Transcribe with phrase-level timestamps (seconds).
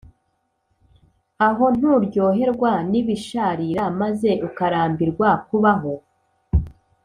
[1.47, 5.93] ahonturyoherwa nibisharira maze ukarambirwa kubaho